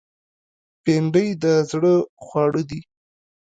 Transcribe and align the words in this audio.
بېنډۍ 0.83 1.27
د 1.43 1.45
زړه 1.69 1.93
خواړه 2.23 2.61
دي 2.69 2.81